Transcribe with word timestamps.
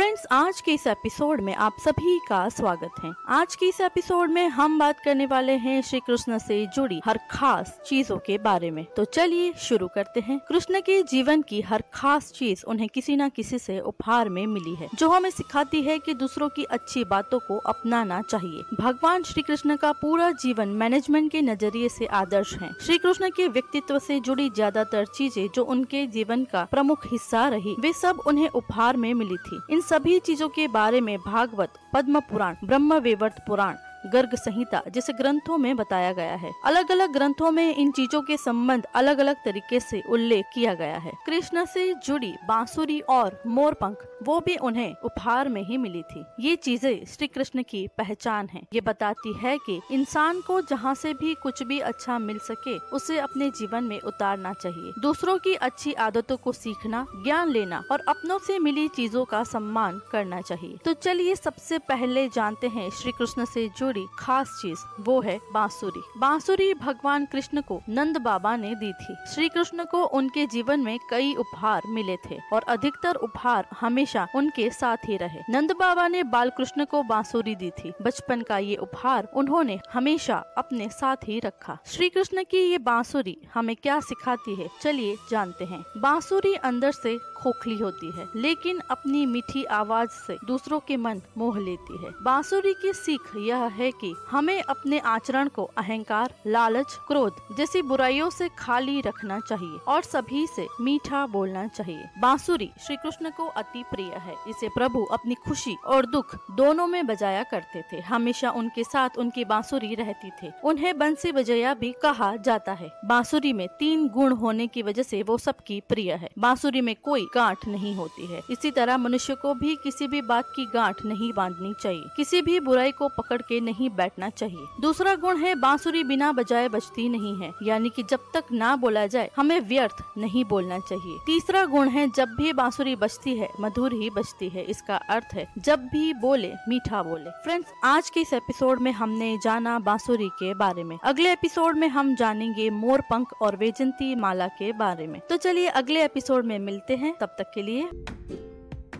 Friends, 0.00 0.22
आज 0.32 0.60
के 0.60 0.72
इस 0.72 0.86
एपिसोड 0.86 1.40
में 1.40 1.54
आप 1.54 1.76
सभी 1.78 2.18
का 2.28 2.48
स्वागत 2.48 2.92
है। 3.04 3.10
आज 3.28 3.54
के 3.54 3.66
इस 3.68 3.80
एपिसोड 3.80 4.30
में 4.30 4.48
हम 4.48 4.78
बात 4.78 5.00
करने 5.00 5.24
वाले 5.26 5.52
हैं 5.54 5.80
श्री 5.82 5.98
कृष्ण 6.00 6.38
से 6.38 6.64
जुड़ी 6.66 7.00
हर 7.04 7.18
खास 7.30 7.76
चीज़ों 7.86 8.16
के 8.18 8.38
बारे 8.38 8.70
में। 8.70 8.84
तो 8.96 9.04
चलिए 9.06 9.52
शुरू 9.60 9.88
करते 9.88 10.20
हैं। 10.20 10.38
कृष्ण 10.48 10.80
के 10.80 11.02
जीवन 11.02 11.42
की 11.42 11.60
हर 11.60 11.82
खास 11.94 12.30
चीज़ 12.32 12.62
उन्हें 12.66 12.88
किसी 12.88 13.16
न 13.16 13.28
किसी 13.28 13.58
से 13.58 13.78
उपहार 13.80 14.28
में 14.28 14.46
मिली 14.46 14.74
है, 14.74 14.88
जो 14.94 15.08
हमें 15.08 15.28
सिखाती 15.30 15.82
है 15.82 15.98
कि 15.98 16.14
दूसरों 16.14 16.48
की 16.48 16.64
अच्छी 16.70 17.04
बातों 17.04 17.38
को 17.38 17.56
अपनाना 17.66 18.22
चाहिए। 18.22 18.64
भगवान 18.80 19.22
श्री 19.22 19.42
कृष्ण 19.42 19.76
का 19.76 19.92
पूरा 19.92 20.30
जीवन 20.42 20.68
मैनेजमेंट 20.76 21.30
के 21.32 21.42
नज़रिए 21.42 21.88
से 21.88 22.06
आदर्श 22.14 22.54
है। 22.54 22.72
श्री 22.80 22.98
कृष्ण 22.98 23.30
के 23.30 23.48
व्यक्तित्व 23.48 23.98
से 23.98 24.18
जुड़ी 24.20 24.48
ज़्यादातर 24.50 25.04
चीज़ें 25.14 25.46
जो 25.54 25.64
उनके 25.66 26.06
जीवन 26.08 26.44
का 26.44 26.64
प्रमुख 26.70 27.06
हिस्सा 27.06 27.46
रही, 27.48 27.76
वे 27.80 27.92
सब 27.92 28.22
उन्हें 28.26 28.48
उपहार 28.48 28.96
में 28.96 29.12
मिली 29.14 29.36
थी। 29.38 29.60
इन 29.70 29.88
सभी 29.90 30.18
चीज़ों 30.18 30.48
के 30.48 30.66
बारे 30.68 31.00
में 31.00 31.16
भागवत 31.18 31.78
पद्म 31.92 32.20
पुराण 32.20 32.56
ब्रह्म 32.64 32.98
पुराण 33.46 33.76
गर्ग 34.06 34.34
संहिता, 34.34 34.82
जैसे 34.90 35.12
ग्रंथों 35.12 35.58
में 35.58 35.76
बताया 35.76 36.12
गया 36.12 36.34
है। 36.34 36.50
अलग 36.64 36.90
अलग 36.90 37.12
ग्रंथों 37.12 37.50
में 37.50 37.76
इन 37.76 37.90
चीज़ों 37.92 38.22
के 38.22 38.36
संबंध 38.36 38.84
अलग 38.94 39.18
अलग 39.18 39.36
तरीके 39.44 39.80
से 39.80 40.02
उल्लेख 40.08 40.44
किया 40.54 40.74
गया 40.74 40.98
है। 40.98 41.12
कृष्ण 41.26 41.64
से 41.64 41.94
जुड़ी 41.94 42.34
बांसुरी 42.48 43.00
और 43.00 43.42
मोरपंख, 43.46 44.06
वो 44.22 44.40
भी 44.40 44.56
उन्हें 44.56 44.94
उपहार 45.04 45.48
में 45.48 45.62
ही 45.62 45.76
मिली 45.76 46.02
थी। 46.02 46.24
ये 46.40 46.56
चीज़ें 46.56 47.04
श्री 47.04 47.26
कृष्ण 47.26 47.62
की 47.62 47.88
पहचान 47.98 48.48
है। 48.48 48.62
ये 48.74 48.80
बताती 48.80 49.32
है 49.32 49.58
कि 49.58 49.80
इंसान 49.92 50.40
को 50.40 50.60
जहाँ 50.60 50.94
से 50.94 51.14
भी 51.14 51.34
कुछ 51.34 51.62
भी 51.62 51.80
अच्छा 51.80 52.18
मिल 52.18 52.38
सके, 52.38 52.76
उसे 52.78 53.18
अपने 53.18 53.50
जीवन 53.50 53.84
में 53.84 54.00
उतारना 54.00 54.52
चाहिए। 54.52 54.92
दूसरों 54.98 55.38
की 55.38 55.54
अच्छी 55.54 55.92
आदतों 55.92 56.36
को 56.36 56.52
सीखना, 56.52 57.06
ज्ञान 57.24 57.50
लेना 57.50 57.82
और 57.92 58.04
अपनों 58.08 58.38
से 58.38 58.58
मिली 58.58 58.88
चीज़ों 58.88 59.24
का 59.24 59.42
सम्मान 59.44 60.00
करना 60.12 60.40
चाहिए। 60.40 60.76
तो 60.84 60.92
चलिए 60.92 61.34
सबसे 61.34 61.78
पहले 61.78 62.28
जानते 62.28 62.68
हैं 62.68 62.90
श्री 62.90 63.12
कृष्ण 63.12 63.44
से 63.44 63.68
जुड़ी 63.68 63.89
जुड़ी 63.90 64.06
खास 64.18 64.48
चीज़ 64.62 64.78
वो 65.00 65.20
है 65.20 65.36
बांसुरी। 65.52 66.02
बांसुरी 66.18 66.72
भगवान 66.74 67.24
कृष्ण 67.26 67.60
को 67.60 67.80
नंद 67.88 68.16
बाबा 68.16 68.54
ने 68.56 68.74
दी 68.74 68.92
थी। 68.92 69.14
श्री 69.28 69.48
कृष्ण 69.48 69.84
को 69.84 70.02
उनके 70.10 70.44
जीवन 70.46 70.80
में 70.80 70.98
कई 71.10 71.34
उपहार 71.34 71.82
मिले 71.86 72.16
थे 72.26 72.38
और 72.52 72.64
अधिकतर 72.68 73.14
उपहार 73.18 73.66
हमेशा 73.80 74.26
उनके 74.34 74.68
साथ 74.70 75.08
ही 75.08 75.16
रहे। 75.16 75.40
नंद 75.50 75.72
बाबा 75.72 76.06
ने 76.08 76.22
बाल 76.24 76.50
कृष्ण 76.50 76.84
को 76.84 77.02
बांसुरी 77.02 77.54
दी 77.54 77.70
थी। 77.78 77.92
बचपन 78.02 78.42
का 78.42 78.58
ये 78.58 78.76
उपहार 78.76 79.28
उन्होंने 79.34 79.78
हमेशा 79.92 80.36
अपने 80.58 80.88
साथ 80.90 81.28
ही 81.28 81.40
रखा। 81.40 81.78
श्री 81.86 82.08
कृष्ण 82.08 82.44
की 82.44 82.58
ये 82.60 82.78
बांसुरी 82.80 83.36
हमें 83.54 83.74
क्या 83.76 83.98
सिखाती 84.02 84.54
है, 84.54 84.68
चलिए 84.82 85.16
जानते 85.30 85.64
हैं। 85.64 85.82
बांसुरी 85.96 86.54
अंदर 86.54 86.92
से 86.92 87.18
खोखली 87.36 87.78
होती 87.78 88.10
है, 88.12 88.28
लेकिन 88.36 88.80
अपनी 88.90 89.26
मीठी 89.26 89.64
आवाज़ 89.64 90.10
से 90.26 90.36
दूसरों 90.46 90.80
के 90.80 90.96
मन 90.98 91.20
मोह 91.38 91.58
लेती 91.58 91.96
है। 92.04 92.10
बांसुरी 92.22 92.72
की 92.74 92.92
सीख 92.92 93.36
यह 93.38 93.64
है 93.80 93.90
कि 93.90 94.14
हमें 94.30 94.62
अपने 94.62 94.98
आचरण 94.98 95.48
को 95.48 95.64
अहंकार, 95.64 96.34
लालच, 96.46 96.98
क्रोध 97.06 97.56
जैसी 97.56 97.82
बुराइयों 97.82 98.30
से 98.30 98.48
खाली 98.58 99.00
रखना 99.00 99.40
चाहिए 99.40 99.78
और 99.88 100.02
सभी 100.02 100.46
से 100.46 100.66
मीठा 100.80 101.26
बोलना 101.26 101.66
चाहिए। 101.68 102.04
बांसुरी 102.18 102.70
श्री 102.86 102.96
कृष्ण 102.96 103.30
को 103.30 103.46
अति 103.46 103.82
प्रिय 103.82 104.12
है। 104.12 104.34
इसे 104.48 104.68
प्रभु 104.68 105.04
अपनी 105.04 105.34
खुशी 105.34 105.76
और 105.86 106.06
दुख 106.06 106.36
दोनों 106.50 106.86
में 106.86 107.06
बजाया 107.06 107.42
करते 107.42 107.84
थे। 107.92 108.00
हमेशा 108.00 108.50
उनके 108.50 108.84
साथ 108.84 109.10
उनकी 109.18 109.44
बांसुरी 109.44 109.94
रहती 109.94 110.30
थे। 110.30 110.52
उन्हें 110.64 110.98
बंसी 110.98 111.32
बजया 111.32 111.74
भी 111.74 111.92
कहा 112.02 112.36
जाता 112.36 112.72
है। 112.72 112.92
बांसुरी 113.04 113.52
में 113.52 113.68
तीन 113.78 114.08
गुण 114.08 114.32
होने 114.32 114.66
की 114.66 114.82
वजह 114.82 115.02
से 115.02 115.22
वो 115.22 115.38
सबकी 115.38 115.80
प्रिय 115.80 116.12
है। 116.12 116.28
बांसुरी 116.38 116.80
में 116.80 116.96
कोई 116.96 117.26
गांठ 117.34 117.68
नहीं 117.68 117.94
होती 117.94 118.26
है। 118.26 118.40
इसी 118.50 118.70
तरह 118.70 118.96
मनुष्य 118.96 119.34
को 119.34 119.54
भी 119.54 119.76
किसी 119.76 120.06
भी 120.06 120.22
बात 120.22 120.44
की 120.56 120.66
गांठ 120.74 121.04
नहीं 121.04 121.32
बांधनी 121.32 121.74
चाहिए। 121.82 122.04
किसी 122.16 122.42
भी 122.42 122.60
बुराई 122.60 122.92
को 122.92 123.08
पकड़ 123.08 123.42
के 123.42 123.60
नहीं 123.70 123.90
बैठना 123.90 124.30
चाहिए। 124.30 124.66
दूसरा 124.80 125.14
गुण 125.14 125.36
है, 125.36 125.54
बांसुरी 125.54 126.04
बिना 126.04 126.32
बजाए 126.32 126.68
बजती 126.68 127.08
नहीं 127.08 127.42
है। 127.42 127.52
यानी 127.62 127.90
कि 127.90 128.02
जब 128.02 128.20
तक 128.34 128.44
ना 128.52 128.76
बोला 128.76 129.06
जाए, 129.06 129.30
हमें 129.36 129.60
व्यर्थ 129.60 129.96
नहीं 130.18 130.44
बोलना 130.44 130.78
चाहिए। 130.78 131.18
तीसरा 131.26 131.64
गुण 131.64 131.88
है, 131.88 132.10
जब 132.16 132.28
भी 132.28 132.52
बांसुरी 132.52 132.96
बजती 132.96 133.36
है, 133.36 133.48
मधुर 133.60 133.92
ही 133.92 134.10
बजती 134.10 134.48
है। 134.48 134.64
इसका 134.64 134.96
अर्थ 134.96 135.34
है, 135.34 135.54
जब 135.58 135.78
भी 135.78 136.14
बोले, 136.14 136.52
मीठा 136.68 137.02
बोले। 137.02 137.30
फ्रेंड्स, 137.30 137.68
आज 137.84 138.10
के 138.10 138.20
इस 138.20 138.32
एपिसोड 138.32 138.80
में 138.80 138.92
हमने 138.92 139.38
जाना 139.44 139.78
बांसुरी 139.78 140.28
के 140.28 140.54
बारे 140.54 140.84
में। 140.84 140.98
अगले 141.04 141.32
एपिसोड 141.32 141.78
में 141.78 141.88
हम 141.88 142.14
जानेंगे 142.16 142.70
मोर 142.70 143.00
पंख 143.00 143.32
और 143.42 143.56
वेजंती 143.56 144.14
माला 144.14 144.48
के 144.48 144.72
बारे 144.72 145.06
में। 145.06 145.20
तो 145.20 145.36
चलिए 145.36 145.66
अगले 145.66 146.04
एपिसोड 146.04 146.44
में 146.44 146.58
मिलते 146.58 146.96
हैं। 146.96 147.14
तब 147.20 147.26
तक 147.26 147.50
के 147.54 147.62
लिए 147.62 147.88